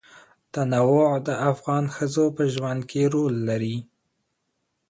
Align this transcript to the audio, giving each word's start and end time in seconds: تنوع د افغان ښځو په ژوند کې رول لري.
تنوع 0.53 1.09
د 1.27 1.29
افغان 1.51 1.83
ښځو 1.95 2.25
په 2.37 2.43
ژوند 2.53 2.81
کې 2.89 3.01
رول 3.13 3.35
لري. 3.49 3.77